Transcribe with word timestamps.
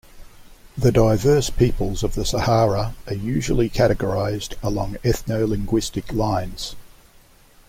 The 0.75 0.91
diverse 0.91 1.51
peoples 1.51 2.01
of 2.01 2.15
the 2.15 2.25
Sahara 2.25 2.95
are 3.05 3.13
usually 3.13 3.69
categorized 3.69 4.53
along 4.63 4.95
ethno-linguistic 5.03 6.11
lines. 6.11 6.75